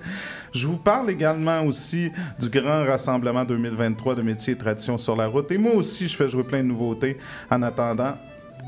[0.52, 5.26] Je vous parle également aussi du grand rassemblement 2023 de métiers et traditions sur la
[5.26, 5.50] route.
[5.50, 7.18] Et moi aussi, je fais jouer plein de nouveautés
[7.50, 8.16] en attendant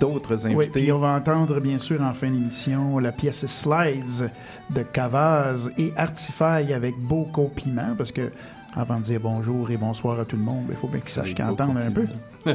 [0.00, 0.80] d'autres Oui, invités.
[0.80, 4.30] puis on va entendre bien sûr en fin d'émission la pièce Slides
[4.70, 8.30] de Cavaz et Artify avec beau compliment parce que
[8.76, 11.34] avant de dire bonjour et bonsoir à tout le monde, il faut bien qu'ils sachent
[11.34, 12.06] qu'ils entendent un peu.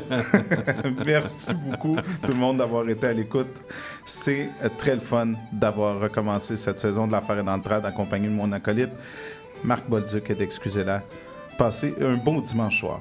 [1.05, 3.63] Merci beaucoup tout le monde d'avoir été à l'écoute.
[4.05, 7.86] C'est euh, très le fun d'avoir recommencé cette saison de l'affaire est dans le trad
[7.86, 8.91] accompagné de mon acolyte
[9.63, 11.03] Marc Bolduc et d'Excusez-la.
[11.57, 12.99] Passez un bon dimanche soir.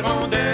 [0.00, 0.47] L'hirondelle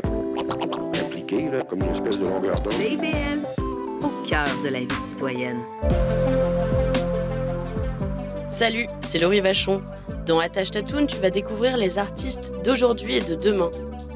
[0.00, 2.74] là, comme une espèce de longueur d'onde.
[4.02, 5.60] Au cœur de la vie citoyenne.
[8.48, 9.80] Salut, c'est Laurie Vachon.
[10.26, 13.70] Dans Attache Tatoune, tu vas découvrir les artistes d'aujourd'hui et de demain.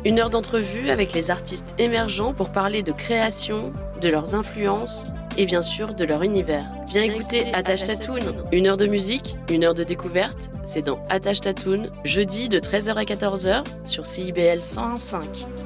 [0.04, 5.06] Une heure d'entrevue avec les artistes émergents pour parler de création, de leurs influences
[5.36, 6.64] et bien sûr de leur univers.
[6.88, 8.44] Viens écouter Attache Tatoune.
[8.52, 12.94] Une heure de musique, une heure de découverte, c'est dans Attache Tatoune, jeudi de 13h
[12.94, 15.65] à 14h sur CIBL 101.5.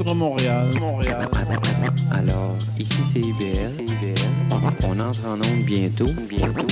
[0.00, 1.28] Vivre Montréal, Montréal.
[2.10, 3.84] Alors, ici c'est IBL.
[4.50, 6.06] On entre en onde bientôt.
[6.26, 6.66] bientôt.